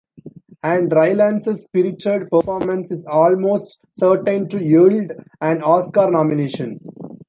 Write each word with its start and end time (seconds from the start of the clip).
And 0.63 0.91
Rylance's 0.91 1.65
spirited 1.65 2.31
performance 2.31 2.89
is 2.89 3.05
almost 3.05 3.77
certain 3.91 4.49
to 4.49 4.59
yield 4.59 5.11
an 5.41 5.61
Oscar 5.61 6.09
nomination. 6.09 6.79